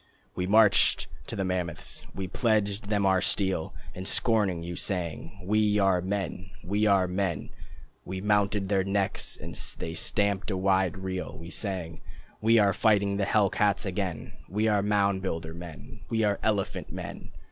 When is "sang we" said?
4.75-5.77, 11.51-12.57